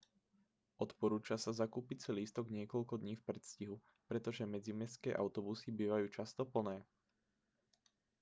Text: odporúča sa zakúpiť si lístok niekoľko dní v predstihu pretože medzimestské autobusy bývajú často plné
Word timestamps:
odporúča 0.83 1.35
sa 1.43 1.51
zakúpiť 1.61 1.97
si 2.01 2.09
lístok 2.19 2.45
niekoľko 2.57 2.93
dní 3.01 3.13
v 3.21 3.21
predstihu 3.29 3.75
pretože 4.09 4.49
medzimestské 4.55 5.09
autobusy 5.23 5.69
bývajú 5.79 6.07
často 6.17 6.41
plné 6.53 6.77